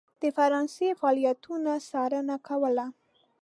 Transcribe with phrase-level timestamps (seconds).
[0.21, 2.85] د فرانسې فعالیتونو څارنه کوله.